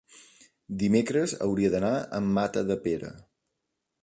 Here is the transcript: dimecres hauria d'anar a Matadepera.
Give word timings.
dimecres 0.83 1.35
hauria 1.47 1.71
d'anar 1.75 1.93
a 1.99 2.23
Matadepera. 2.31 3.13